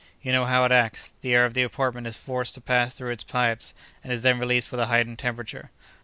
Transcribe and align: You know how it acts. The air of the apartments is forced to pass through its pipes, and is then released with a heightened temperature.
You 0.19 0.31
know 0.31 0.45
how 0.45 0.65
it 0.65 0.71
acts. 0.71 1.13
The 1.21 1.35
air 1.35 1.45
of 1.45 1.53
the 1.53 1.61
apartments 1.61 2.09
is 2.09 2.17
forced 2.17 2.55
to 2.55 2.59
pass 2.61 2.95
through 2.95 3.11
its 3.11 3.23
pipes, 3.23 3.75
and 4.03 4.11
is 4.11 4.23
then 4.23 4.39
released 4.39 4.71
with 4.71 4.79
a 4.79 4.87
heightened 4.87 5.19
temperature. 5.19 5.69